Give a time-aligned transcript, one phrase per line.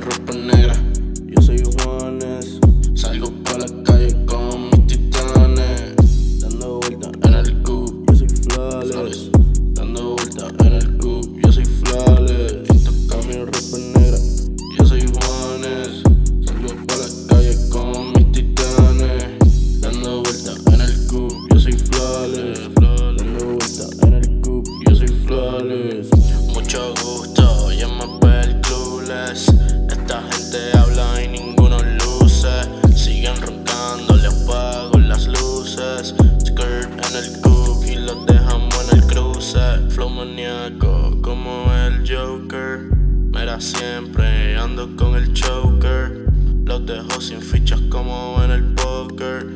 [0.00, 0.89] ropa negra.
[39.40, 42.90] Flow maníaco como el Joker.
[43.32, 46.26] Mira, siempre ando con el choker.
[46.66, 49.46] Los dejo sin fichas como en el poker.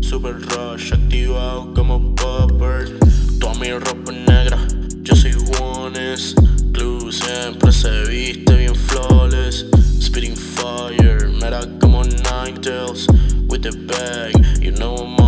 [0.00, 2.98] Super rush activado como popper.
[3.38, 4.66] Toda mi ropa negra,
[5.02, 6.34] yo soy Juanes.
[6.72, 9.66] Club siempre se viste bien flawless.
[10.00, 13.06] Spitting fire, mira como Ninetales.
[13.50, 15.23] With the bag, you know I'm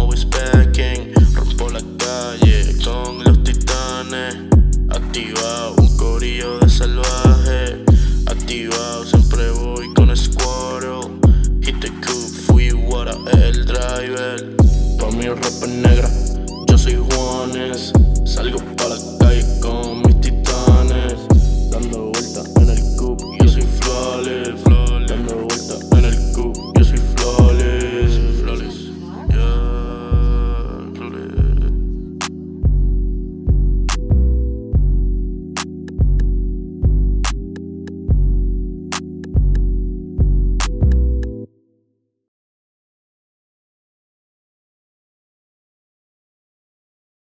[15.42, 16.25] ropa negra.